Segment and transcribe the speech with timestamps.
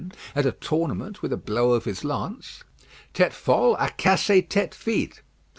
[0.33, 2.63] at a tournament, with a blow of his lance,
[3.13, 5.19] "Tête folle a cassé tête vide."